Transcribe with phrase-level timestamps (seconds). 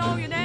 [0.00, 0.39] know your name.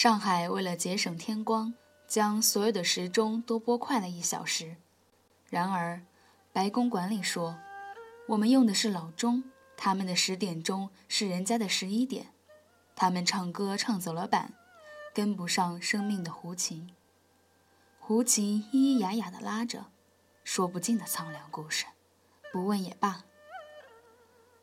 [0.00, 1.74] 上海为了节省天光，
[2.06, 4.76] 将所有的时钟都拨快了一小时。
[5.50, 6.00] 然而，
[6.52, 7.58] 白公馆里说，
[8.28, 9.42] 我们用的是老钟，
[9.76, 12.28] 他们的十点钟是人家的十一点。
[12.94, 14.52] 他们唱歌唱走了板，
[15.12, 16.94] 跟不上生命的胡琴。
[17.98, 19.86] 胡琴咿咿呀呀地拉着，
[20.44, 21.86] 说不尽的苍凉故事，
[22.52, 23.24] 不问也罢。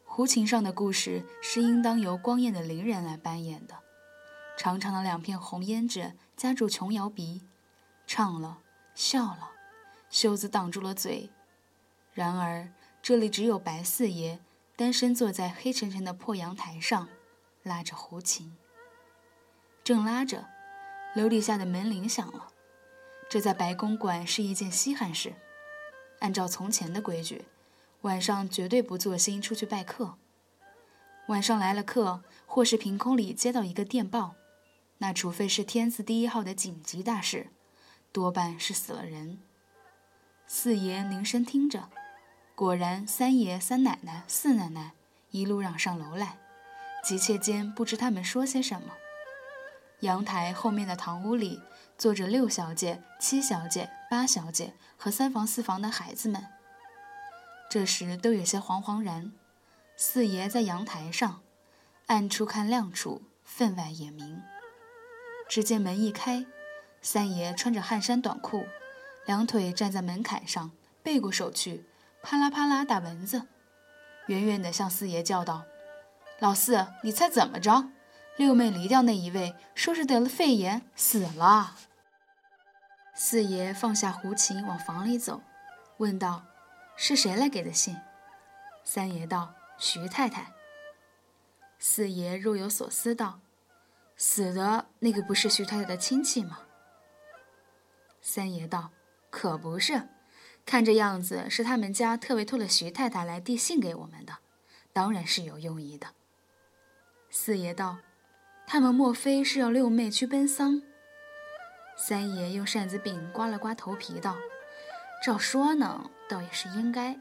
[0.05, 3.79] 胡琴上的故事是应当由光艳的伶人来扮演的。
[4.57, 7.43] 长长的两片红胭脂夹住琼瑶鼻，
[8.07, 8.59] 唱了，
[8.93, 9.51] 笑了，
[10.09, 11.29] 袖子挡住了嘴。
[12.13, 12.71] 然而
[13.01, 14.39] 这里只有白四爷
[14.75, 17.07] 单身坐在黑沉沉的破阳台上，
[17.63, 18.55] 拉着胡琴。
[19.83, 20.47] 正拉着，
[21.15, 22.47] 楼底下的门铃响了。
[23.29, 25.33] 这在白公馆是一件稀罕事。
[26.19, 27.45] 按照从前的规矩，
[28.01, 30.17] 晚上绝对不做心出去拜客。
[31.27, 34.35] 晚上来了客，或是凭空里接到一个电报。
[34.97, 37.47] 那除非是天字第一号的紧急大事，
[38.11, 39.39] 多半是死了人。
[40.47, 41.89] 四爷凝神听着，
[42.55, 44.93] 果然三爷、三奶奶、四奶奶
[45.31, 46.37] 一路嚷上楼来，
[47.03, 48.93] 急切间不知他们说些什么。
[50.01, 51.59] 阳台后面的堂屋里
[51.97, 56.45] 坐着六小姐、七小姐、八小姐和三房四房的孩子们，
[57.69, 59.33] 这时都有些惶惶然。
[59.97, 61.41] 四爷在阳台上，
[62.05, 64.41] 暗处看亮处，分外眼明。
[65.47, 66.45] 只见门一开，
[67.01, 68.65] 三爷穿着汗衫短裤，
[69.25, 70.71] 两腿站在门槛上，
[71.03, 71.85] 背过手去，
[72.21, 73.43] 啪啦啪啦打蚊子，
[74.27, 75.63] 远远地向四爷叫道
[76.39, 77.91] ：“老四，你猜怎么着？
[78.37, 81.75] 六妹离掉那一位，说是得了肺炎，死了。”
[83.15, 85.41] 四爷放下胡琴，往房里走，
[85.97, 86.43] 问道
[86.97, 87.95] ：“是谁来给的信？”
[88.83, 90.51] 三爷道：“徐太太。”
[91.79, 93.39] 四爷若有所思道。
[94.17, 96.59] 死的那个不是徐太太的亲戚吗？
[98.21, 98.91] 三爷道
[99.29, 100.07] ：“可不是，
[100.65, 104.37] 看这样子是他们家特别托了徐太太来递信给我们的，
[104.93, 106.07] 当然是有用意的。”
[107.29, 107.97] 四爷道
[108.65, 110.81] ：“他们莫非是要六妹去奔丧？”
[111.97, 114.37] 三爷用扇子柄刮了刮头皮道
[115.23, 117.19] ：“照说呢，倒也是应该。”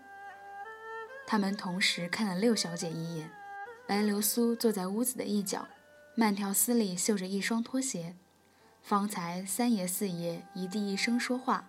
[1.26, 3.30] 他们同时看了六小姐一眼，
[3.86, 5.66] 白流苏坐在屋子的一角。
[6.16, 8.14] 慢条斯理绣着一双拖鞋，
[8.80, 11.68] 方才三爷四爷一地一声说话，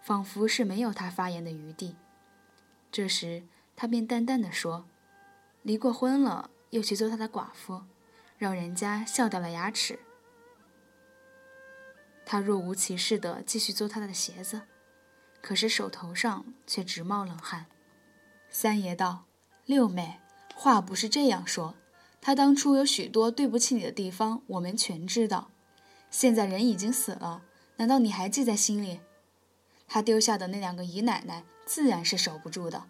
[0.00, 1.96] 仿佛是没有他发言的余地。
[2.92, 3.42] 这时
[3.74, 4.86] 他便淡淡的说
[5.62, 7.82] ：“离过婚了，又去做他的寡妇，
[8.38, 9.98] 让人家笑掉了牙齿。”
[12.24, 14.62] 他若无其事的继续做他的鞋子，
[15.42, 17.66] 可是手头上却直冒冷汗。
[18.48, 19.24] 三爷道
[19.66, 20.20] ：“六妹，
[20.54, 21.74] 话不是这样说。”
[22.20, 25.50] 他当初有许多对不起你的地方，我们全知道。
[26.10, 27.42] 现在人已经死了，
[27.76, 29.00] 难道你还记在心里？
[29.88, 32.84] 他丢下的那两个姨奶奶，自然是守不住的。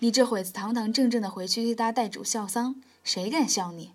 [0.00, 3.92] 你这会子堂堂正正的回去替他代主孝丧，谁敢笑你？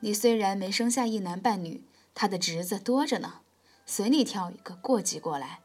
[0.00, 1.82] 你虽然没生下一男半女，
[2.14, 3.40] 他的侄子多着呢，
[3.86, 5.60] 随你挑一个过继过来。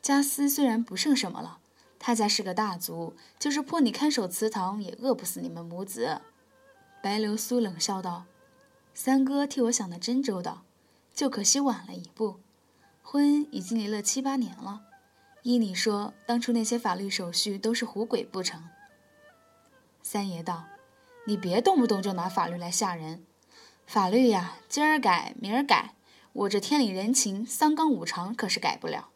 [0.00, 1.58] 家私虽然不剩什么了，
[1.98, 6.20] 他家是个大族，就是迫你看守祠堂，也饿不死你们母子。
[7.00, 8.24] 白流苏冷笑道
[8.92, 10.64] ：“三哥替我想的真周到，
[11.14, 12.40] 就可惜晚了一步。
[13.02, 14.82] 婚已经离了七八年了，
[15.42, 18.64] 依你说，当初那些法律手续都是胡鬼不成？”
[20.02, 20.64] 三爷道
[21.26, 23.24] ：“你别动不动就拿法律来吓人。
[23.86, 25.94] 法律呀，今儿改明儿改，
[26.32, 29.10] 我这天理人情、三纲五常可是改不了。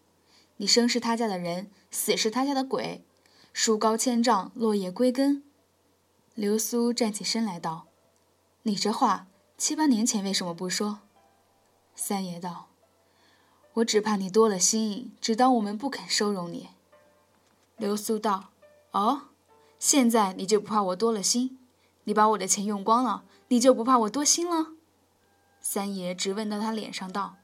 [0.59, 3.05] 你生是他家的人，死是他家的鬼，
[3.53, 5.43] 树高千丈，落叶归根。”
[6.35, 7.89] 流苏站起身来道
[8.65, 9.27] ：“你这话
[9.59, 11.01] 七八年前为什么不说？
[11.95, 12.69] 三爷道
[13.75, 16.71] ：“我只怕你多了心，只当我们不肯收容你。”
[17.77, 18.49] 刘苏道
[18.93, 19.29] ：“哦，
[19.79, 21.59] 现在你就不怕我多了心？
[22.05, 24.69] 你把我的钱用光了，你就不怕我多心了？”
[25.61, 27.37] 三爷直问到他脸上道：“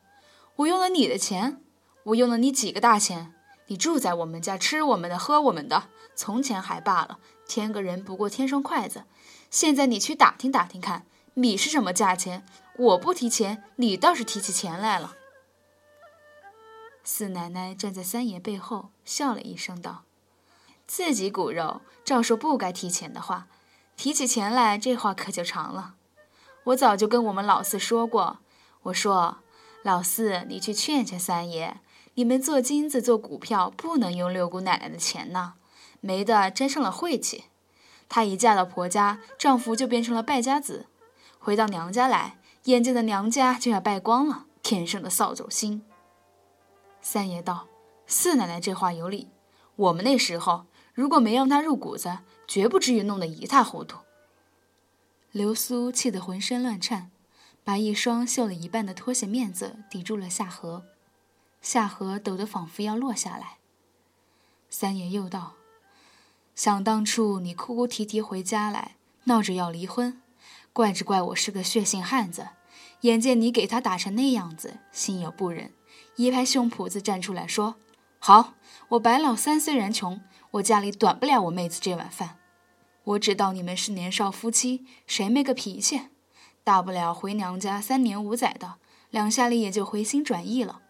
[0.56, 1.62] 我用了你的钱？
[2.04, 3.34] 我用了你几个大钱？
[3.66, 5.90] 你住在我们家，吃我们的，喝我们的。
[6.16, 7.18] 从前还罢了，
[7.48, 9.02] 添个人不过添双筷子。
[9.50, 12.46] 现在你去打听打听看，米是什么价钱？
[12.76, 15.16] 我不提钱，你倒是提起钱来了。”
[17.02, 20.04] 四奶奶站在三爷背后，笑了一声道
[20.86, 23.48] ：“自己骨肉，照说不该提钱的话，
[23.96, 25.94] 提起钱来，这话可就长了。”
[26.64, 28.40] 我早就跟我们老四说过，
[28.82, 29.38] 我说
[29.82, 31.80] 老四，你去劝劝三爷，
[32.12, 35.54] 你们做金子做股票不能用六姑奶奶的钱呢，
[36.00, 37.44] 没的沾上了晦气。
[38.08, 40.86] 她一嫁到婆家，丈夫就变成了败家子，
[41.38, 45.82] 回到娘家来，眼见的娘家就要败光了，天生的扫帚星。
[47.00, 47.68] 三爷道
[48.06, 49.28] ：“四奶奶这话有理，
[49.76, 53.98] 我们那时候如果没让她入股子，绝不至于弄得一塌糊涂。”
[55.30, 57.10] 流苏气得浑身乱颤，
[57.62, 60.82] 把一双绣了一半的拖鞋面子抵住了下颌，
[61.60, 63.58] 下颌抖得仿佛要落下来。
[64.70, 65.52] 三爷又道
[66.58, 68.96] ：“想当初你哭哭啼啼回家来，
[69.26, 70.20] 闹着要离婚，
[70.72, 72.48] 怪只怪我是个血性汉子，
[73.02, 75.72] 眼见你给他打成那样子，心有不忍，
[76.16, 77.76] 一拍胸脯子站出来说：
[78.18, 78.54] 好，
[78.88, 80.20] 我白老三虽然穷，
[80.50, 82.38] 我家里短不了我妹子这碗饭。”
[83.06, 86.08] 我知道你们是年少夫妻，谁没个脾气？
[86.64, 88.74] 大不了回娘家三年五载的，
[89.10, 90.80] 两下里也就回心转意了。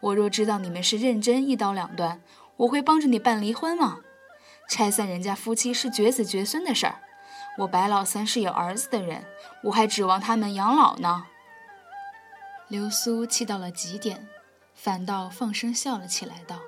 [0.00, 2.22] 我若知道你们是认真一刀两断，
[2.56, 3.98] 我会帮着你办离婚吗？
[4.70, 7.00] 拆散人家夫妻是绝子绝孙的事儿。
[7.58, 9.26] 我白老三是有儿子的人，
[9.64, 11.26] 我还指望他们养老呢。
[12.68, 14.28] 流苏气到了极点，
[14.72, 16.60] 反倒放声笑了起来，道：“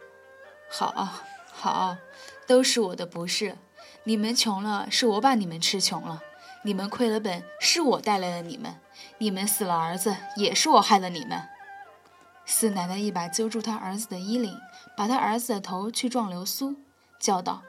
[0.69, 1.09] 好，
[1.53, 1.97] 好，
[2.45, 3.57] 都是我的不是。”
[4.05, 6.21] 你们穷了，是我把你们吃穷了；
[6.65, 8.73] 你们亏了本，是我带来了你们；
[9.19, 11.41] 你们死了儿子，也是我害了你们。
[12.45, 14.59] 四奶奶一把揪住他儿子的衣领，
[14.97, 16.75] 把他儿子的头去撞流苏，
[17.21, 17.63] 叫道：“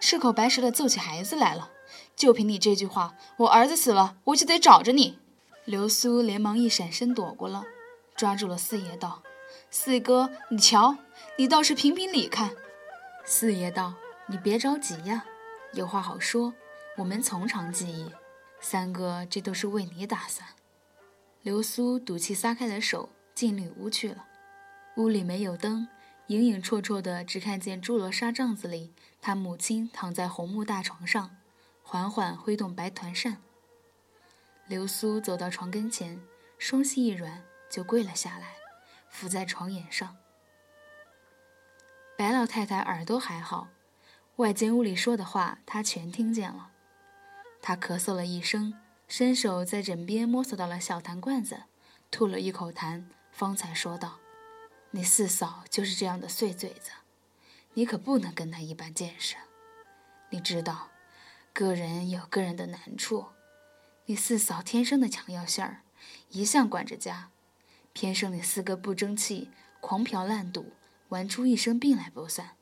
[0.00, 1.70] 赤口白舌的揍起孩子来了！
[2.14, 5.18] 就凭你这句话，我儿子死了，我就得找着你。”
[5.64, 7.64] 流苏连忙一闪身躲过了，
[8.14, 9.22] 抓住了四爷道
[9.70, 10.98] ：“四哥，你瞧，
[11.38, 12.50] 你倒是评评理看。”
[13.24, 13.94] 四爷道
[14.28, 15.24] ：“你别着急呀。”
[15.72, 16.52] 有话好说，
[16.98, 18.10] 我们从长计议。
[18.60, 20.48] 三哥，这都是为你打算。
[21.42, 24.26] 流苏赌气撒开了手，进里屋去了。
[24.96, 25.88] 屋里没有灯，
[26.28, 28.92] 影影绰绰的，只看见朱罗纱帐子里，
[29.26, 31.38] 他母亲躺在红木大床上，
[31.82, 33.38] 缓缓挥动白团扇。
[34.66, 36.20] 流苏走到床跟前，
[36.58, 38.56] 双膝一软，就跪了下来，
[39.08, 40.18] 伏在床沿上。
[42.18, 43.68] 白老太太耳朵还好。
[44.36, 46.72] 外间屋里说的话，她全听见了。
[47.62, 48.74] 他咳嗽了一声，
[49.08, 51.62] 伸手在枕边摸索到了小痰罐子，
[52.10, 54.18] 吐了一口痰，方才说道
[54.92, 56.90] ：“你四嫂就是这样的碎嘴子，
[57.74, 59.36] 你可不能跟他一般见识。
[60.30, 60.88] 你知道，
[61.52, 63.26] 个人有个人的难处。
[64.06, 65.82] 你四嫂天生的强要性儿，
[66.30, 67.30] 一向管着家，
[67.92, 69.50] 偏生你四哥不争气，
[69.80, 70.72] 狂嫖滥赌，
[71.08, 72.56] 玩出一身病来不算。”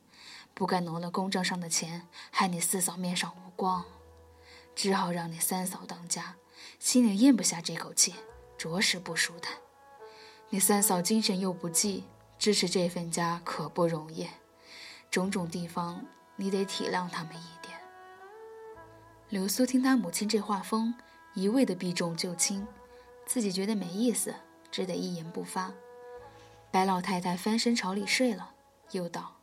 [0.54, 3.86] 不该挪了公账上的钱，害你四嫂面上无光，
[4.76, 6.36] 只好让你三嫂当家，
[6.78, 8.14] 心里咽不下这口气，
[8.58, 9.54] 着实不舒坦。
[10.50, 12.04] 你三嫂精神又不济，
[12.38, 14.28] 支持这份家可不容易，
[15.12, 16.02] 种种地方
[16.36, 17.78] 你得体谅他们一点。
[19.28, 20.94] 刘苏听他母亲这话风，
[21.34, 22.66] 一味的避重就轻，
[23.26, 24.34] 自己觉得没意思，
[24.70, 25.70] 只得一言不发。
[26.70, 28.54] 白老太太翻身朝里睡了，
[28.92, 29.36] 又道。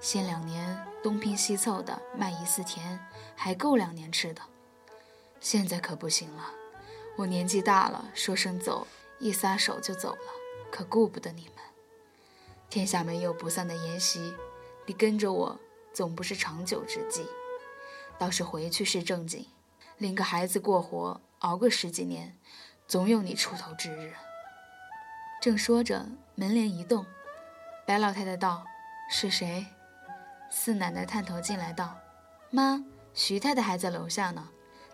[0.00, 2.98] 先两年东拼西凑的卖一次田，
[3.36, 4.42] 还够两年吃的。
[5.38, 6.50] 现在可不行了，
[7.16, 8.88] 我年纪大了，说声走，
[9.20, 10.32] 一撒手就走了，
[10.68, 11.54] 可顾不得你们。
[12.68, 14.34] 天下没有不散的筵席，
[14.90, 15.60] 你跟着我
[15.92, 17.24] 总不是长久之计。
[18.18, 19.46] 倒是回去是正经，
[19.98, 22.36] 领个孩子过活，熬个十几年，
[22.88, 24.12] 总有你出头之日。
[25.40, 26.04] 正说着，
[26.34, 27.06] 门帘一动，
[27.86, 28.64] 白老太太道
[29.08, 29.64] ：“是谁？”
[30.50, 31.96] 四奶奶探头进来道
[32.50, 34.48] ：“妈，徐太太还在楼下呢，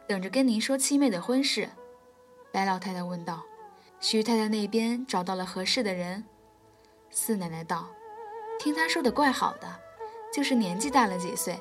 [0.07, 1.71] 等着跟您说七妹的婚事。”
[2.53, 3.43] 白老太太问道
[3.99, 6.23] ：“徐太太那边找到了合适的人？”
[7.11, 7.89] 四奶奶道
[8.61, 9.81] ：“听她说的怪好的，
[10.33, 11.61] 就是年纪大了几岁。”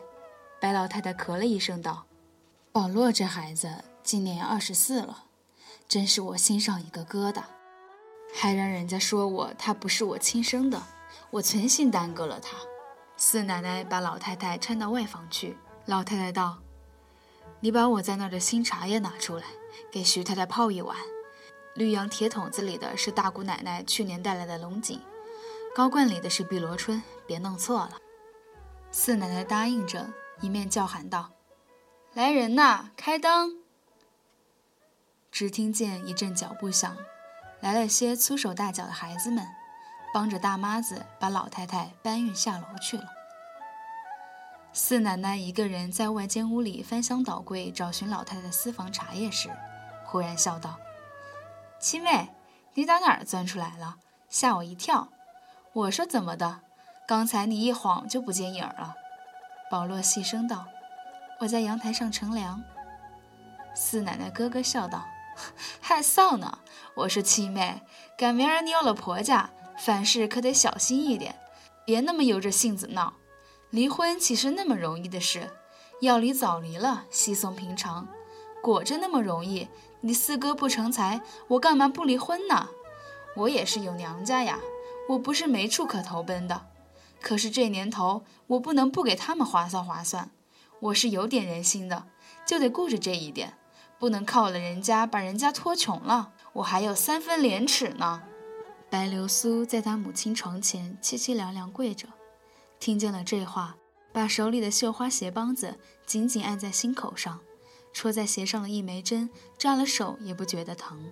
[0.59, 2.05] 白老太太咳了一声道
[2.71, 5.25] ：“保罗这孩子今年二十四了，
[5.87, 7.43] 真是我心上一个疙瘩。
[8.33, 10.81] 还让人家说我他不是我亲生的，
[11.29, 12.57] 我存心耽搁了他。
[13.17, 15.57] 四奶奶把老太太搀到外房去。
[15.85, 16.57] 老太太道
[17.61, 19.43] ：“你把我在那儿的新茶叶拿出来，
[19.91, 20.97] 给徐太太泡一碗。
[21.75, 24.99] 绿杨铁桶子里的是大姑奶奶去年带来的龙井，
[25.75, 27.97] 高罐里的是碧螺春，别弄错了。”
[28.97, 31.31] 四奶奶答应着，一面叫喊道
[32.15, 33.57] ：“来人呐，开灯！”
[35.29, 36.95] 只听见一阵脚步响，
[37.59, 39.45] 来了些粗手大脚的孩子们，
[40.13, 43.03] 帮着大妈子把老太太搬运下楼去了。
[44.71, 49.49] 四奶奶一个人在外间屋里翻箱倒柜找寻老太太私房茶叶时，
[50.05, 50.79] 忽然笑道
[51.81, 52.29] ：“七妹，
[52.73, 53.97] 你打哪儿钻出来了？
[54.29, 55.09] 吓我一跳！
[55.73, 56.61] 我说怎么的？
[57.07, 58.95] 刚才你一晃就不见影了。”
[59.69, 60.65] 保罗细声道
[61.41, 62.63] ：“我在阳台上乘凉。”
[63.75, 65.05] 四奶奶咯咯笑道
[65.81, 66.59] ：“害臊呢！
[66.95, 67.81] 我说七妹，
[68.17, 71.35] 赶明儿你有了婆家，凡事可得小心一点，
[71.85, 73.13] 别那么由着性子闹。”
[73.71, 75.51] 离婚岂是那么容易的事？
[75.99, 78.07] 要离早离了，稀松平常。
[78.61, 79.67] 果真那么容易？
[80.01, 82.69] 你四哥不成才，我干嘛不离婚呢？
[83.35, 84.59] 我也是有娘家呀，
[85.09, 86.67] 我不是没处可投奔的。
[87.25, 90.29] 可是这年头，我不能不给他们划算划算。
[90.79, 92.05] 我是有点人心的，
[92.45, 93.57] 就得顾着这一点，
[93.97, 96.33] 不能靠了人家，把人家拖穷了。
[96.53, 98.21] 我还有三分廉耻呢。
[98.91, 102.07] 白流苏在他母亲床前凄凄凉凉跪着。
[102.79, 103.75] 听见了这话，
[104.13, 107.39] 把手里的绣花鞋帮子紧紧按在心口上，
[107.91, 111.03] 戳在鞋上的一枚针，扎了手也不觉得疼。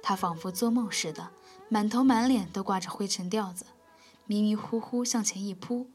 [0.00, 1.30] 他仿佛做梦似的，
[1.68, 3.66] 满头满脸都挂着灰尘吊子，
[4.28, 5.88] 迷迷糊糊向前一扑，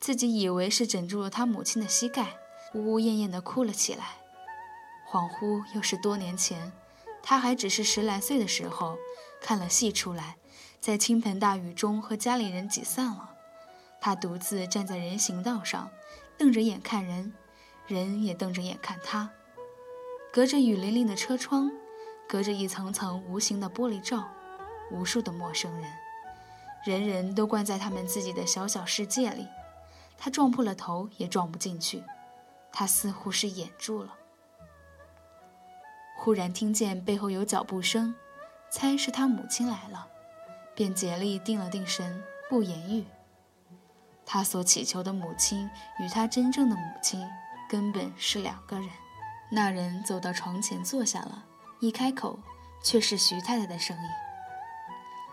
[0.00, 2.36] 自己以为是枕住了他母亲的膝盖，
[2.74, 4.16] 呜呜咽咽地哭了起来。
[5.08, 6.72] 恍惚又是多年前，
[7.22, 8.96] 他还只是十来岁的时候，
[9.40, 10.36] 看了戏出来，
[10.80, 13.36] 在倾盆大雨中和家里人挤散了。
[14.00, 15.88] 他独自站在人行道上，
[16.36, 17.32] 瞪着眼看人，
[17.86, 19.30] 人也瞪着眼看他。
[20.32, 21.70] 隔着雨淋淋的车窗，
[22.28, 24.28] 隔着一层层无形的玻璃罩，
[24.90, 25.88] 无数的陌生人，
[26.86, 29.48] 人人都关在他们自己的小小世界里。
[30.16, 32.02] 他撞破了头也撞不进去，
[32.72, 34.14] 他似乎是掩住了。
[36.16, 38.14] 忽然听见背后有脚步声，
[38.70, 40.06] 猜是他母亲来了，
[40.76, 43.04] 便竭力定了定神，不言语。
[44.24, 47.28] 他所祈求的母亲与他真正的母亲
[47.68, 48.88] 根本是两个人。
[49.50, 51.44] 那人走到床前坐下了，
[51.80, 52.38] 一开口
[52.82, 54.08] 却是徐太太的声音。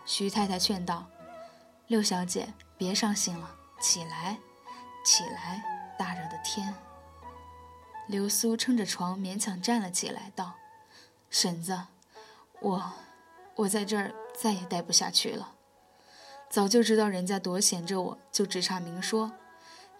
[0.06, 1.06] 徐太太劝道
[1.88, 4.38] ：“六小姐，别伤心了，起来，
[5.06, 5.64] 起来！
[5.98, 6.74] 大热的天。”
[8.08, 10.54] 流苏撑着床勉强站了起来，道
[11.30, 11.88] ：“婶子，
[12.62, 12.94] 我，
[13.56, 15.56] 我在这儿再也待不下去了。”
[16.50, 19.32] 早就知道人家多闲着，我就直插明说。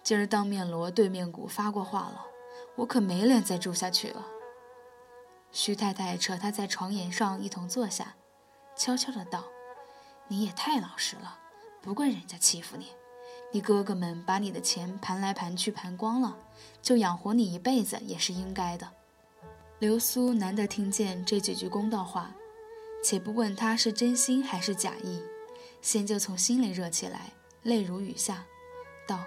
[0.02, 2.26] 今儿当面锣对面鼓发过话了，
[2.76, 4.24] 我可没脸再住下去了。
[5.50, 8.14] 徐太太扯他在床沿上一同坐下，
[8.76, 9.44] 悄悄的道
[10.28, 11.38] ：“你也太老实了，
[11.84, 12.86] 不怪人家欺负你。
[13.52, 16.34] 你哥哥们把你的钱盘来盘去盘光了，
[16.80, 18.90] 就养活你一辈子也是应该的。”
[19.80, 22.34] 流苏难得听见这几句公道话，
[23.04, 25.22] 且不问他是真心还是假意。
[25.82, 28.46] 先就从心里热起来，泪如雨下，
[29.06, 29.22] 道：“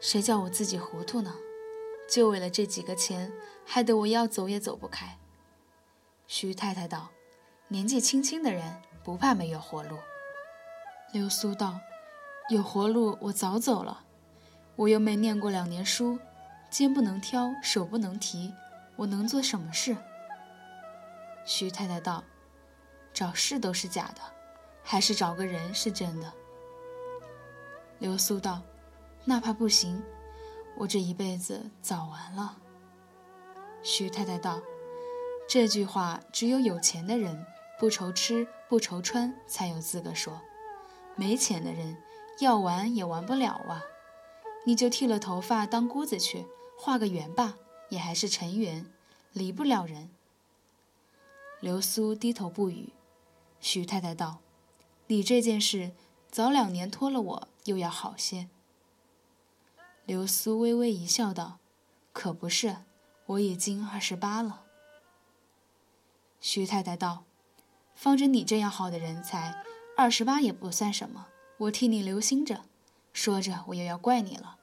[0.00, 1.34] 谁叫我自己糊涂呢？
[2.10, 3.30] 就为了这几个钱，
[3.66, 5.18] 害得我要走也走不开。”
[6.26, 7.10] 徐太太道
[7.68, 9.98] ：“年纪轻轻的人不怕没有活路。”
[11.14, 11.78] 流苏道
[12.50, 14.02] ：“有活路，我早走了。
[14.74, 16.18] 我又没念过两年书，
[16.68, 18.52] 肩不能挑，手不能提，
[18.96, 19.96] 我能做什么事？”
[21.46, 22.24] 徐太太道
[23.14, 24.20] ：“找事都是假的。”
[24.82, 26.32] 还是找个人是真的。
[28.00, 28.60] 流苏道
[29.24, 30.02] ：“那怕不行，
[30.76, 32.56] 我这一辈子早完了。”
[33.84, 34.60] 徐太太道
[35.48, 37.46] ：“这句话只有有钱的人
[37.78, 40.42] 不愁吃不愁穿才有资格说，
[41.16, 41.96] 没钱的人
[42.40, 43.82] 要玩也玩不了啊！
[44.66, 46.46] 你就剃了头发当姑子去，
[46.78, 47.56] 画个圆吧，
[47.90, 48.86] 也还是尘缘，
[49.32, 50.10] 离不了人。”
[51.60, 52.90] 流苏低头不语。
[53.60, 54.38] 徐太太道。
[55.06, 55.92] 你这件事
[56.30, 58.48] 早两年拖了我，又要好些。
[60.06, 61.58] 流苏微微一笑，道
[62.14, 62.78] ：“可不是，
[63.26, 64.62] 我已经二十八了。”
[66.40, 67.24] 徐太太道
[67.94, 69.62] ：“方着你这样好的人才，
[69.96, 71.26] 二十八也不算什么，
[71.58, 72.62] 我替你留心着。”
[73.12, 74.56] 说着，我又要怪你了。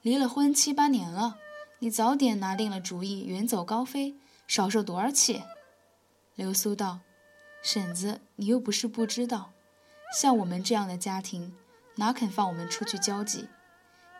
[0.00, 1.36] 离了婚七八年了，
[1.80, 4.14] 你早点拿定了主意，远走高飞，
[4.46, 5.42] 少受多少气。
[6.34, 7.00] 流苏道
[7.62, 9.50] ：“婶子，你又不是不知道，
[10.18, 11.52] 像我们这样的家庭，
[11.96, 13.48] 哪肯放我们出去交际？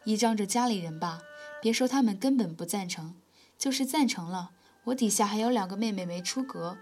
[0.04, 1.22] 依仗着家里人吧，
[1.62, 3.14] 别说他们根本不赞成，
[3.56, 4.50] 就是赞成了，
[4.84, 6.76] 我底下还有两个妹妹没出阁，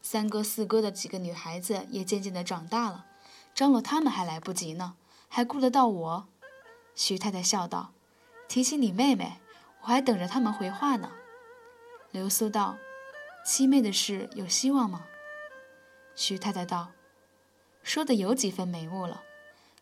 [0.00, 3.04] 三哥四哥的几个女孩子也渐渐的长大了，
[3.54, 4.94] 张罗他们还来不及呢，
[5.28, 6.28] 还顾得到我？”
[6.94, 7.92] 徐太太笑道
[8.48, 9.40] ：“提起你妹妹，
[9.82, 11.12] 我还等着他们回话呢。”
[12.12, 12.76] 流苏道
[13.44, 15.06] ：“七妹的事有希望吗？”
[16.16, 16.90] 徐太太道
[17.82, 19.22] ：“说的有几分眉目了。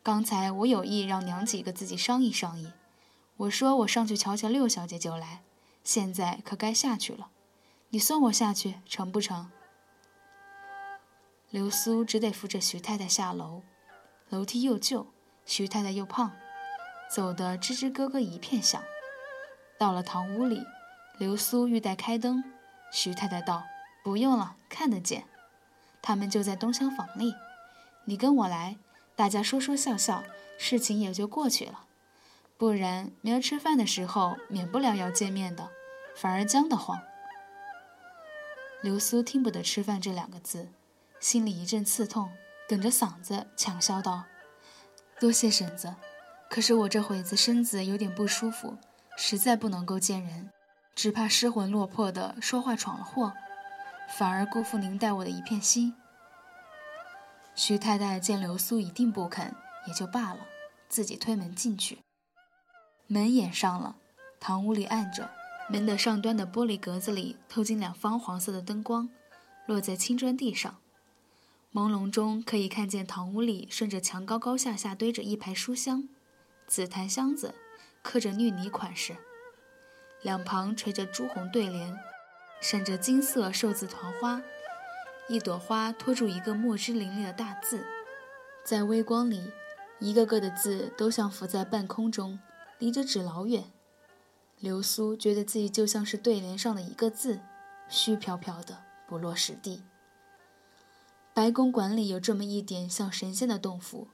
[0.03, 2.73] 刚才我有意让娘几个自己商议商议，
[3.37, 5.42] 我说我上去瞧瞧六小姐就来，
[5.83, 7.31] 现在可该下去了。
[7.90, 9.51] 你送我下去成不成？”
[11.51, 13.63] 流苏只得扶着徐太太下楼，
[14.29, 15.07] 楼梯又旧，
[15.45, 16.33] 徐太太又胖，
[17.11, 18.83] 走得吱吱咯咯一片响。
[19.79, 20.65] 到了堂屋里。
[21.19, 22.45] 流苏欲待开灯，
[22.93, 23.65] 徐太太道
[24.05, 25.25] ：“不用了，看得见。
[26.01, 27.35] 他们就在东厢房里，
[28.05, 28.77] 你跟我来，
[29.17, 30.23] 大家说说笑笑，
[30.59, 31.87] 事情也就过去了。
[32.57, 35.73] 不然明儿吃饭的时候，免不了要见面的，
[36.15, 37.01] 反而僵得慌。”
[38.81, 40.69] 流苏听不得“吃饭”这两个字，
[41.20, 42.31] 心里一阵刺痛，
[42.68, 44.24] 哽着嗓子强笑道
[45.18, 45.94] ：“多谢婶子，
[46.48, 48.76] 可是我这会子身子有点不舒服，
[49.16, 50.50] 实在不能够见人。”
[50.94, 53.33] 只怕失魂落魄的说话闯了祸，
[54.16, 55.94] 反而辜负您待我的一片心。
[57.54, 59.54] 徐太太见流苏一定不肯，
[59.87, 60.40] 也就罢了，
[60.88, 62.00] 自己推门进去。
[63.07, 63.94] 门掩上了，
[64.40, 65.31] 堂屋里暗着，
[65.68, 69.09] 门的上端的玻璃格子里透进两方黄色的灯光，
[69.66, 70.81] 落在青砖地上。
[71.70, 76.09] 朦胧中可以看见堂屋里顺着墙高高下下堆着一排书箱，
[76.66, 77.54] 紫檀箱子，
[78.02, 79.16] 刻着绿泥款式。
[80.22, 81.94] 两旁垂着朱红对联，
[82.61, 84.40] 闪着金色寿字团花，
[85.28, 87.85] 一朵花托住一个墨汁淋漓的大字，
[88.64, 89.52] 在微光里，
[90.00, 92.40] 一个个的字都像浮在半空中，
[92.78, 93.64] 离着纸老远。
[94.59, 97.40] 流苏觉得自己就像是对联上的一个字，
[97.90, 99.83] 虚飘飘的，不落实地。
[101.38, 104.09] 白公馆里有这么一点像神仙的洞府，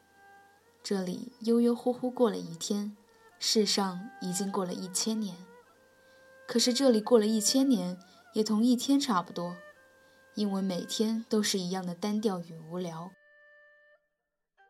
[0.83, 2.95] 这里悠悠乎乎过了一天，
[3.39, 5.35] 世上已经过了一千年。
[6.47, 7.99] 可是这里过了一千年，
[8.35, 9.57] 也同一天差不多，
[10.35, 13.11] 因为每天都是一样的单调与无聊。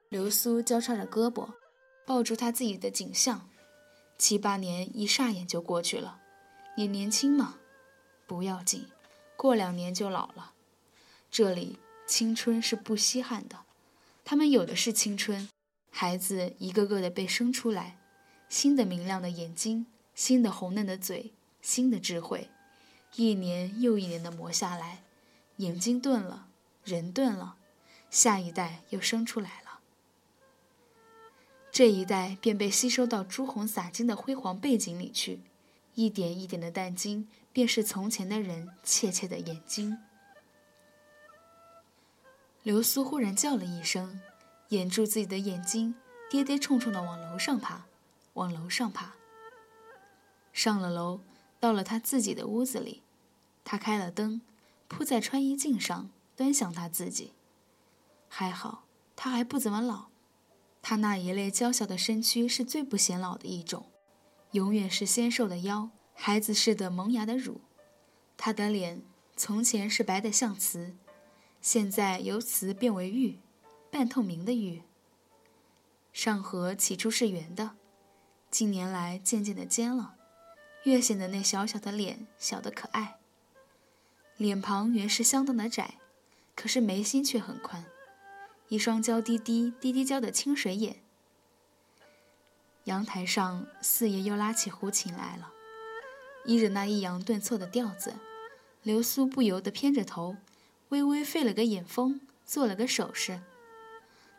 [0.08, 1.48] 流苏交叉着胳膊，
[2.06, 3.50] 抱住他自己的景象，
[4.16, 6.20] 七八年一霎眼就过去了。
[6.76, 7.56] 你年轻嘛？
[8.28, 8.86] 不要紧，
[9.36, 10.52] 过两年就老了。
[11.32, 13.64] 这里青春是不稀罕的，
[14.24, 15.48] 他们有的是青春。
[15.90, 17.98] 孩子一个个的被生出来，
[18.48, 21.32] 新的明亮的眼睛，新的红嫩的嘴。
[21.62, 22.50] 新的智慧，
[23.14, 25.02] 一年又一年的磨下来，
[25.56, 26.46] 眼睛钝了，
[26.84, 27.56] 人钝了，
[28.10, 29.80] 下一代又生出来了。
[31.72, 35.40] 这一代便被吸收到朱红洒金的辉煌背景里去，
[35.94, 39.96] 一点一点的淡金，便是从前的人怯怯的眼睛。
[42.64, 44.20] 流苏忽然叫了一声，
[44.70, 45.94] 掩住自己的眼睛，
[46.30, 47.84] 跌跌冲冲的往楼上爬，
[48.32, 49.14] 往楼上爬。
[50.50, 51.20] 上了楼。
[51.60, 53.02] 到了他自己的屋子里，
[53.64, 54.42] 他开了灯，
[54.86, 57.32] 铺在穿衣镜上，端详他自己。
[58.28, 58.84] 还好，
[59.16, 60.06] 他还不怎么老。
[60.82, 63.86] 他那一类娇小的身躯是最不显老的一种，
[64.52, 67.62] 永远是纤瘦的腰，孩子似的萌芽的乳。
[68.36, 69.02] 他的脸
[69.36, 70.94] 从前是白的像瓷，
[71.64, 73.38] 现在由瓷变为玉，
[73.90, 74.82] 半透明的玉。
[76.12, 77.70] 上颌起初是圆的，
[78.50, 80.14] 近年来渐渐的尖了。
[80.82, 83.16] 越显得那小小的脸小得可爱。
[84.36, 85.94] 脸庞原是相当的窄，
[86.54, 87.86] 可是眉心却很宽，
[88.68, 90.98] 一双娇滴滴、滴滴娇的清水眼。
[92.84, 95.50] 阳台上，四爷又拉起胡琴来了，
[96.44, 98.16] 依着那抑扬顿挫的调子，
[98.82, 100.36] 流苏不由得偏着头，
[100.94, 103.40] 微微费了个眼风，做了个手势。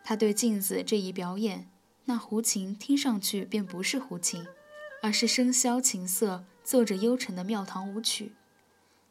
[0.04, 1.70] 他对镜子这一表演，
[2.06, 4.46] 那胡琴听上去便不是胡琴。
[5.02, 8.32] 而是笙箫琴瑟奏着幽沉的庙堂舞曲，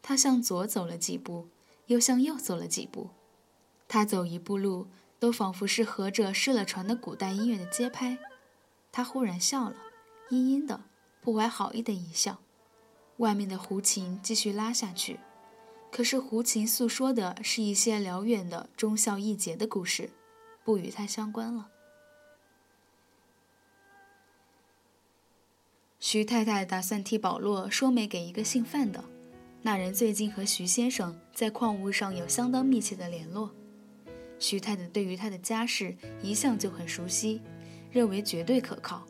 [0.02, 1.46] 他向左走了几步，
[1.86, 3.10] 又向右走了几步，
[3.86, 4.88] 他走一步路
[5.20, 8.18] 都仿佛是合着失了传的古代音乐的节拍。
[8.90, 9.76] 他忽然笑了，
[10.30, 10.80] 阴阴的，
[11.20, 12.40] 不怀好意的一笑。
[13.18, 15.20] 外面的胡琴继续拉下去，
[15.94, 20.10] 可是胡琴诉说的是一些辽远的忠孝义节的故事，
[20.64, 21.68] 不与他相关了。
[26.00, 29.04] 徐太太打算替保罗说媒给一个姓范的，
[29.62, 33.54] 那人最近和徐先生在矿物上有相当密切的联络。
[34.40, 37.40] 徐太太对于他的家世一向就很熟悉，
[37.92, 39.06] 认为绝对可靠。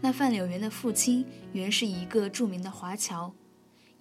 [0.00, 3.34] 那范柳园的父亲原是一个著名的华侨，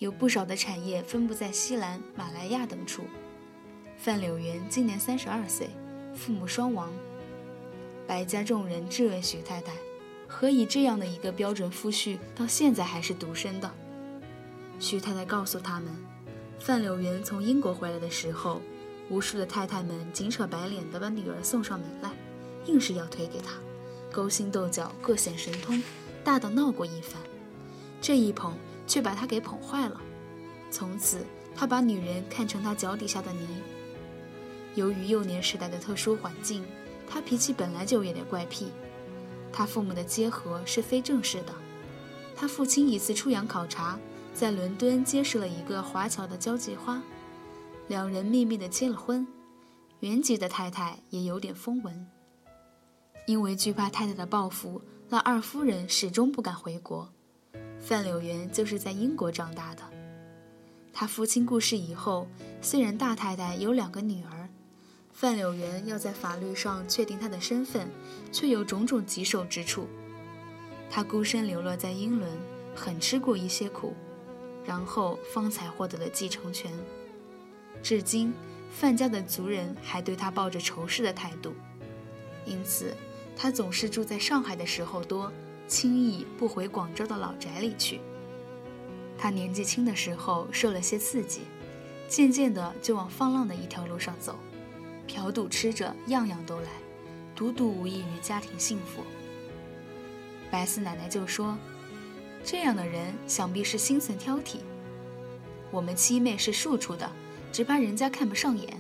[0.01, 3.03] 有不少的产业分布在西兰、马来亚等处。
[3.95, 5.69] 范柳园今年三十二岁，
[6.15, 6.91] 父母双亡。
[8.07, 9.73] 白家众人质问徐太太，
[10.27, 13.71] 何以这样的一个标准夫婿到现在还是独身的？
[14.79, 15.95] 徐太太告诉他们，
[16.57, 18.59] 范柳园从英国回来的时候，
[19.07, 22.09] 无数的太太们紧扯白脸的把女儿送上门来，
[22.65, 23.51] 硬是要推给他，
[24.11, 25.79] 勾心斗角，各显神通，
[26.23, 27.21] 大的闹过一番。
[28.01, 28.57] 这一捧
[28.91, 30.01] 却把他给捧坏了，
[30.69, 31.25] 从此
[31.56, 33.47] 他把女人看成他脚底下的泥。
[34.75, 36.62] 由于幼年时代的特殊环境，
[37.10, 38.69] 他脾气本来就有点怪癖。
[39.49, 41.54] 他父母的结合是非正式的，
[42.36, 43.97] 他父亲一次出洋考察。
[44.34, 47.01] 在伦敦结识了一个华侨的交际花，
[47.88, 49.25] 两人秘密的结了婚。
[50.01, 52.08] 原籍的太太也有点风闻，
[53.25, 57.10] 因为惧怕太太的报复，那二夫人始终不敢回国。
[57.81, 59.81] 范柳园就是在英国长大的。
[60.93, 62.27] 他父亲过世以后，
[62.61, 64.47] 虽然大太太有两个女儿，
[65.11, 67.89] 范柳园要在法律上确定他的身份，
[68.31, 69.87] 却有种种棘手之处。
[70.89, 72.29] 他孤身流落在英伦，
[72.75, 73.93] 很吃过一些苦。
[74.63, 76.71] 然后方才获得了继承权。
[77.81, 78.31] 至今，
[78.71, 81.55] 范家的族人还对他抱着仇视的态度，
[82.45, 82.95] 因此
[83.35, 85.31] 他总是住在上海的时候多，
[85.71, 88.01] 轻易不回广州的老宅里去。
[89.17, 91.43] 他年纪轻的时候受了些刺激，
[92.10, 94.36] 渐渐的就往放浪的一条路上走，
[95.07, 96.67] 嫖赌吃着样样都来，
[97.34, 99.01] 独独无异于家庭幸福。
[100.51, 101.57] 白四奶奶就说。
[102.43, 104.57] 这样的人想必是心存挑剔。
[105.69, 107.07] 我们七妹是庶出的，
[107.51, 108.75] 只怕人家看不上眼。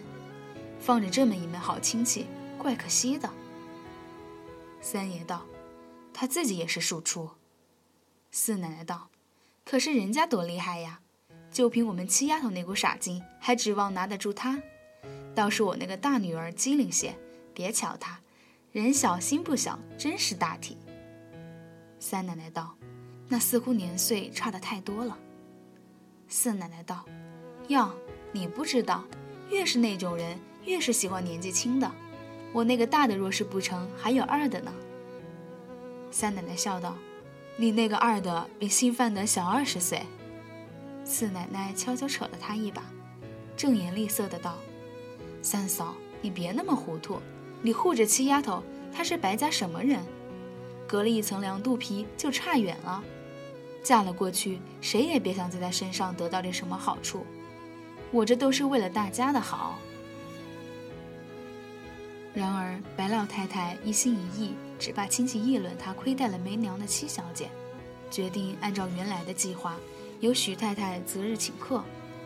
[0.79, 2.25] 放着这么一门好亲戚，
[2.57, 3.29] 怪可惜的。
[4.81, 5.45] 三爷道
[6.13, 7.31] ：“他自己也是庶出。”
[8.31, 9.09] 四奶奶道
[9.65, 11.01] ：“可是人家多厉害呀！
[11.51, 14.61] 就凭我们七丫头那股傻劲，还指望拿得住他？
[15.35, 17.17] 倒是我那个大女儿机灵些，
[17.53, 18.19] 别瞧她，
[18.71, 20.77] 人小心不小，真是大体。”
[21.99, 22.75] 三奶奶道。
[23.33, 25.17] 那似乎年岁差得太多了。
[26.27, 27.05] 四奶奶道
[27.69, 27.89] ：“哟，
[28.33, 29.05] 你不知道，
[29.49, 31.89] 越是那种人，越是喜欢年纪轻的。
[32.51, 34.73] 我那个大的若是不成，还有二的呢。”
[36.11, 36.95] 三奶奶笑道
[37.57, 40.03] ：“你那个二的比新范的小二十岁。”
[41.03, 42.83] 四奶奶悄悄扯了他一把，
[43.57, 44.57] 正颜厉色的道
[45.41, 47.19] ：“三嫂，你别那么糊涂，
[47.61, 48.61] 你护着七丫头，
[48.93, 49.99] 她是白家什么人？
[50.87, 53.03] 隔了一层凉肚皮，就差远了。”
[53.83, 57.25] 嫁了过去，谁也别想在他身上得到点什么好处。
[58.11, 59.79] 我这都是为了大家的好。
[62.33, 67.51] 然而白老太太一心一意，只怕亲戚议论他亏待了没娘的七小姐，
[68.09, 69.77] 决定按照原来的计划，
[70.21, 71.83] 由徐太太择日请客，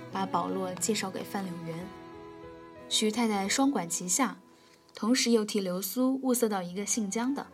[0.09, 1.77] 把保罗介绍给范柳园。
[2.87, 4.37] 徐太太双管齐下，
[4.93, 7.45] 同时又替流苏物色到一个姓江的，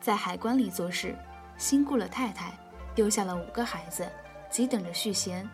[0.00, 1.16] 在海关里做事，
[1.56, 2.52] 新雇了太太。
[2.92, 4.10] 丢下了五个孩子，
[4.50, 5.48] 急等着续弦。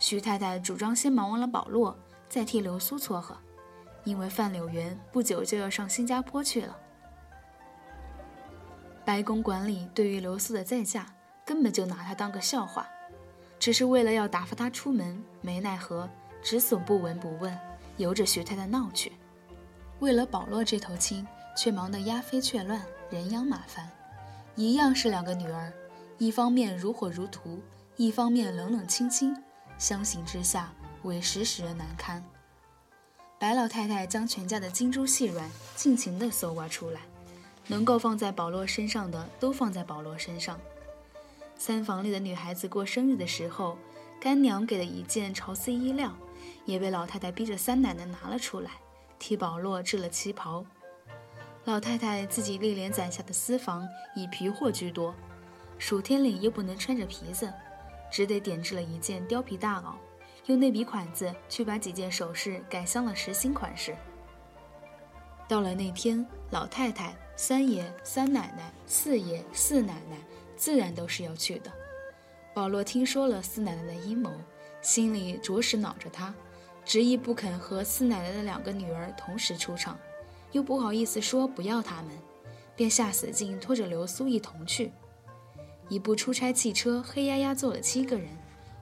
[0.00, 1.96] 徐太太主张先忙完了保罗，
[2.28, 3.36] 再替流苏撮合，
[4.02, 6.76] 因为范柳园不久就要上新加坡去了。
[9.04, 11.06] 白宫管理对于刘苏的再嫁，
[11.44, 12.88] 根本就拿她当个笑话，
[13.58, 16.08] 只是为了要打发她出门，没奈何，
[16.42, 17.56] 只所不闻不问，
[17.98, 19.12] 由着徐太太闹去。
[20.00, 23.88] 为了保罗这头亲，却忙得鸦飞雀乱，人仰马翻，
[24.56, 25.72] 一样是两个女儿。
[26.16, 27.60] 一方面如火如荼，
[27.96, 29.36] 一方面冷冷清清，
[29.76, 32.24] 相形之下，委实使人难堪。
[33.38, 37.02] 白老太太将全家的金珠细软尽情地搜刮出来，
[37.66, 40.60] 能够放在保罗身上的都放在保罗身上。
[41.56, 43.78] 三房里的女孩子过生日的时候，
[44.20, 46.12] 干娘给的一件潮丝衣料，
[46.64, 48.72] 也被老太太逼着三奶奶拿了出来，
[49.18, 50.64] 替保罗制了旗袍。
[51.64, 55.14] 老太太自己历年攒下的私房以皮货居多。
[55.78, 57.52] 暑天里又不能穿着皮子，
[58.10, 59.94] 只得点制了一件貂皮大袄，
[60.46, 63.96] 用那笔款子去把几件首饰改镶了实心款式。
[65.46, 70.16] 到了那天，老太太、三爷、三奶奶、四爷、四奶奶
[70.56, 71.70] 自然都是要去的。
[72.54, 74.30] 保罗听说了四奶奶的阴谋，
[74.80, 76.34] 心里着实恼着她，
[76.84, 79.98] 执意不肯和四奶奶的两个女儿同时出场，
[80.52, 82.12] 又不好意思说不要他们，
[82.74, 84.92] 便下死劲拖着流苏一同去。
[85.90, 88.28] 一部出差汽车黑压压坐了七个人，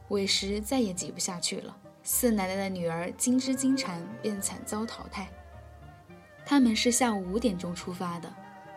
[0.08, 1.76] 委实再也挤不下去了。
[2.04, 5.28] 四奶奶的女儿金枝金蝉便惨遭淘汰。
[6.44, 8.32] 他们是下午五点钟出发的，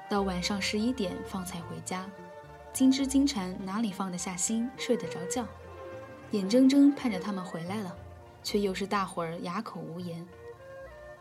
[0.10, 2.06] 到晚上十一点方才回家。
[2.72, 5.46] 金枝金蝉哪里放得下心，睡得着觉，
[6.32, 7.96] 眼睁睁盼着他们回来了，
[8.44, 10.26] 却又是大伙儿哑口无言。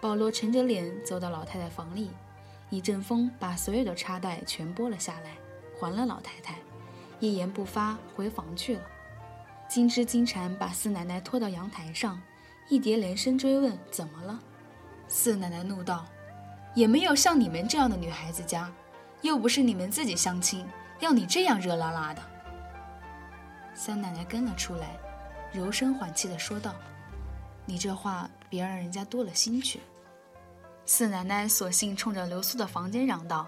[0.00, 2.10] 保罗沉着脸走到老太太房里，
[2.70, 5.36] 一阵风把所有的插袋全拨了下来，
[5.78, 6.56] 还了老太太，
[7.20, 8.82] 一言不发回房去了。
[9.66, 12.20] 金枝金蝉把四奶奶拖到阳台上，
[12.68, 14.38] 一叠连声追问：“怎么了？”
[15.08, 16.04] 四奶奶怒道
[16.74, 18.70] ：“也没有像你们这样的女孩子家，
[19.22, 20.66] 又不是你们自己相亲，
[21.00, 22.22] 要你这样热辣辣的。”
[23.74, 24.96] 三奶奶跟了出来，
[25.52, 26.74] 柔声缓气地说道
[27.64, 29.80] ：“你这话别让人家多了心去。”
[30.86, 33.46] 四奶奶索性冲着刘苏的房间嚷道：“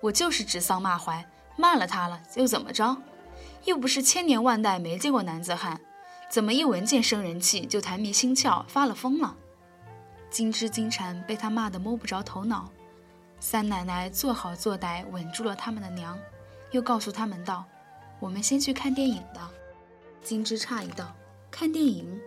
[0.00, 1.24] 我就是指桑骂槐，
[1.56, 2.96] 骂了他了又怎么着？
[3.64, 5.80] 又不是千年万代没见过男子汉，
[6.30, 9.36] 怎么一闻见生人气就财迷心窍发了疯了？”
[10.30, 12.68] 金枝金蝉被他骂得摸不着头脑。
[13.40, 16.18] 三奶奶做好做歹稳住了他们的娘，
[16.72, 17.64] 又告诉他们道
[18.20, 19.40] ：“我们先去看电影的。”
[20.22, 21.14] 金枝诧异道
[21.50, 22.20] ：“看电影？”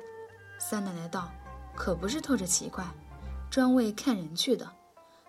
[0.58, 1.30] 三奶奶道
[1.76, 2.86] ：“可不是透着奇怪。”
[3.52, 4.72] 专为看人去的，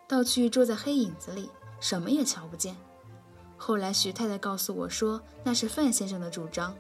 [0.07, 2.77] 倒去坐在黑影子里，什么也瞧不见。
[3.57, 6.73] 后来徐太太告诉我说，那是范先生的主张，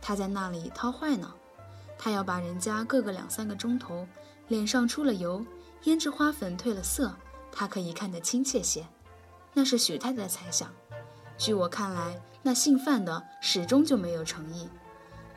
[0.00, 1.30] 他在那里掏坏呢。
[1.98, 4.06] 他要把人家各个两三个钟头，
[4.48, 5.44] 脸上出了油，
[5.84, 7.14] 胭脂花粉褪了色，
[7.50, 8.86] 他可以看得亲切些。
[9.52, 10.70] 那是许太太猜想。
[11.38, 14.68] 据我看来，那姓范的始终就没有诚意。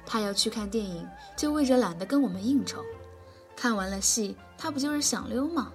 [0.06, 2.84] 他要去看电影，就为着懒得跟我们应酬。
[3.56, 5.72] 看完了戏，他不就是想溜吗？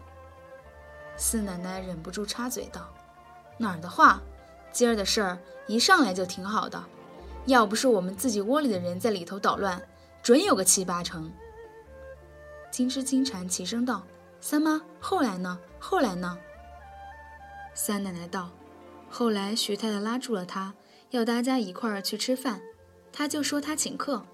[1.17, 2.93] 四奶奶忍不住插嘴道
[3.59, 4.21] ：“哪儿的话，
[4.73, 6.83] 今儿的事儿一上来就挺好的，
[7.47, 9.81] 要不是我们自己窝里的人在里头捣乱，
[10.23, 11.31] 准有个七八成。”
[12.75, 14.05] 金枝金蝉齐声道
[14.43, 15.61] ：“三妈，后来呢？
[15.79, 16.37] 后来呢？”
[17.73, 18.51] 三奶奶道
[19.09, 20.75] ：“后来徐太太拉住了她，
[21.11, 22.61] 要大家一块儿去吃饭，
[23.13, 24.27] 她就说她请客。”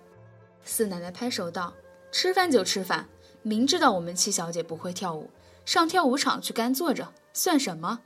[0.65, 1.75] 四奶奶拍手道
[2.11, 3.11] ：“吃饭就吃饭。”
[3.45, 5.29] 明知道我们七小姐不会跳舞，
[5.67, 8.01] 上跳舞场去干坐着算什么？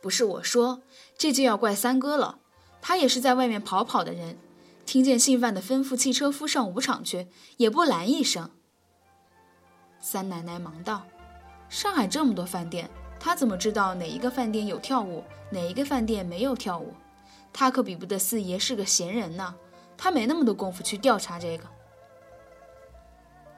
[0.00, 0.80] 不是我说，
[1.18, 2.38] 这就要怪三哥了。
[2.80, 4.38] 他也是在外面跑跑的人，
[4.86, 8.52] 听见姓范的吩咐汽车夫上舞场去，也不拦一声。
[10.08, 11.02] 三奶奶忙道
[11.68, 12.88] ：“上海这么多饭店，
[13.18, 16.94] 他怎么知道哪一个饭店有跳舞，哪一个饭店没有跳舞？
[17.52, 19.52] 他可比不得四爷是个闲人呢，
[19.98, 21.64] 他没那么多功夫去调查这个。”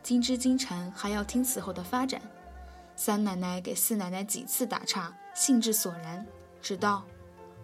[0.03, 2.19] 金枝金蝉还要听此后的发展，
[2.97, 6.27] 三奶奶给四奶奶几次打岔，兴致索然，
[6.63, 7.05] 只道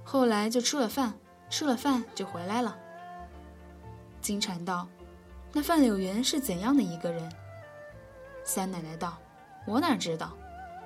[0.04, 1.14] 后来就吃了饭，
[1.48, 2.76] 吃了饭就回来了。
[4.20, 4.86] 金蝉道
[5.54, 7.32] ：“那范柳原是怎样的一个人？”
[8.44, 9.18] 三奶奶道
[9.66, 10.36] ：“我哪知道，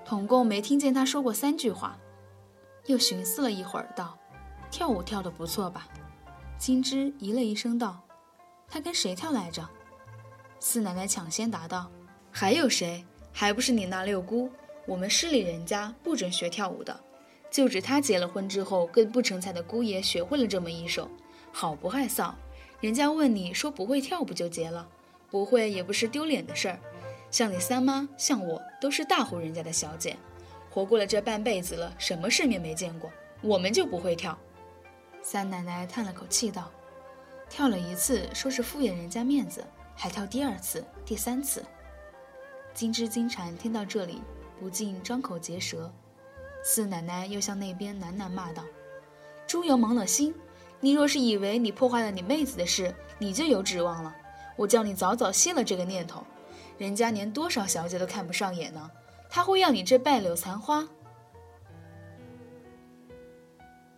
[0.04, 1.98] 统共没听见他说过三句话。”
[2.86, 4.16] 又寻思了一会儿，道
[4.70, 5.88] ：“跳舞跳得不错吧？”
[6.56, 8.00] 金枝咦了一声道
[8.68, 9.68] ：“他跟谁跳来着？”
[10.60, 11.90] 四奶奶抢先答道
[12.32, 13.04] ：“还有谁？
[13.32, 14.50] 还不是你那六姑？
[14.86, 16.98] 我们市里人家不准学跳舞的，
[17.50, 21.08] 就指她结了婚之后，跟不成才的姑爷学会了这么一手，
[21.52, 22.32] 好不害臊。
[22.80, 24.88] 人家问你说不会跳不就结了？
[25.30, 26.80] 不会也不是丢脸的事儿。
[27.30, 30.16] 像你三妈，像我，都是大户人家的小姐，
[30.70, 33.10] 活过了这半辈子了，什么世面没见过？
[33.42, 34.36] 我们就不会跳。”
[35.22, 36.70] 三奶奶叹了口气道
[37.50, 39.64] ：“跳了一次，说是敷衍人家面子。”
[40.00, 41.64] 还跳第二次、第三次，
[42.72, 44.22] 金枝金蝉听到这里，
[44.60, 45.92] 不禁张口结舌。
[46.62, 48.62] 四奶奶又向那边喃喃骂道
[49.44, 50.32] ：“猪油蒙了心！
[50.78, 54.14] 你若是以为你破坏了你妹子的事，你就有指望了。
[54.54, 56.24] 我叫你早早歇了这个念头，
[56.78, 58.90] 人家连多少小姐都看不上眼呢，
[59.28, 60.88] 他会要你这败柳残花？”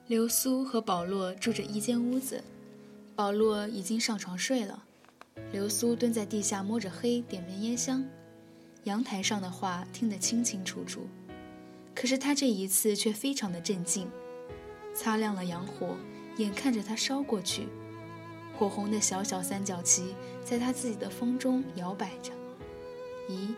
[0.08, 2.42] 流苏和保罗住着一间屋子，
[3.14, 4.82] 保罗已经上床睡了。
[5.52, 8.04] 流苏蹲在地下摸着黑，点根烟香。
[8.84, 11.06] 阳台上的话听得清清楚楚，
[11.94, 14.10] 可是他这一次却非常的镇静。
[14.94, 15.94] 擦亮了洋火，
[16.38, 17.68] 眼看着它烧过去，
[18.58, 22.32] 火红的小小三角旗在他自己的风中摇摆着。
[23.30, 23.54] 移，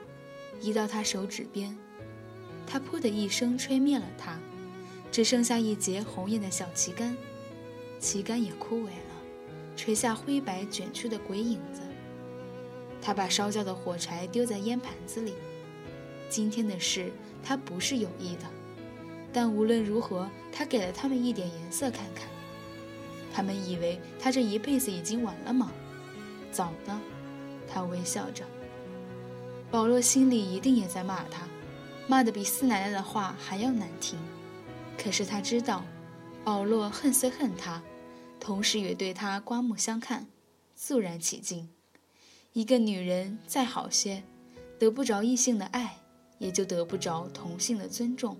[0.61, 1.77] 移到他手指边，
[2.67, 4.39] 他噗的一声吹灭了它，
[5.11, 7.17] 只剩下一截红艳的小旗杆，
[7.99, 9.13] 旗杆也枯萎了。
[9.75, 11.81] 垂下灰白卷曲的鬼影子。
[13.01, 15.33] 他把烧焦的火柴丢在烟盘子里。
[16.29, 17.11] 今天的事
[17.43, 18.45] 他不是有意的，
[19.33, 22.29] 但无论如何，他给了他们一点颜色看看。
[23.35, 25.73] 他们以为他这一辈子已经完了吗？
[26.53, 27.01] 早呢，
[27.67, 28.45] 他微笑着。
[29.73, 31.49] 保罗心里一定也在骂他，
[32.07, 34.19] 骂得比四奶奶的话还要难听。
[34.99, 35.83] 可是他知道，
[36.45, 37.83] 保罗恨虽恨他，
[38.39, 40.27] 同时也对他刮目相看，
[40.77, 41.71] 肃然起敬。
[42.53, 44.23] 一个女人再好些，
[44.79, 45.97] 得不着异性的爱，
[46.37, 48.37] 也就得不着同性的尊重。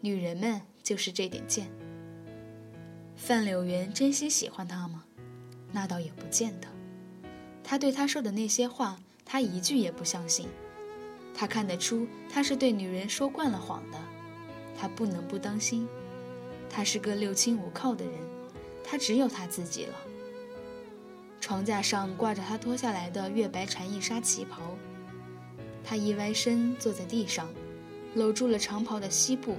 [0.00, 1.68] 女人们就是这点贱。
[3.16, 5.02] 范柳园真心喜欢他吗？
[5.72, 6.68] 那倒也不见得。
[7.64, 10.48] 他对他说的那些话，他一句也不相信。
[11.34, 13.98] 他看得出他是对女人说惯了谎的。
[14.76, 15.88] 他不能不当心。
[16.68, 18.14] 他是个六亲无靠的人，
[18.82, 19.94] 他只有他自己了。
[21.38, 24.62] 床架上挂着他脱下来的月白蝉翼纱旗袍，
[25.84, 27.48] 他一歪身坐在地上，
[28.14, 29.56] 搂住了长袍的膝部，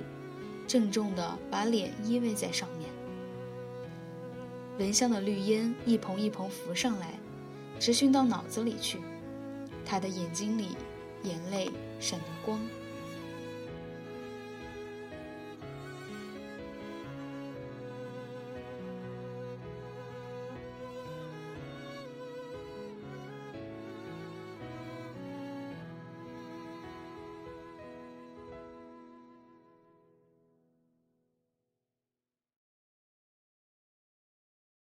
[0.68, 2.90] 郑重地把脸依偎在上面。
[4.80, 7.20] 蚊香的绿烟一蓬一蓬浮上来，
[7.80, 9.00] 直熏到脑子里去。
[9.86, 10.76] 他的眼睛里，
[11.24, 11.70] 眼泪
[12.00, 12.60] 闪着光。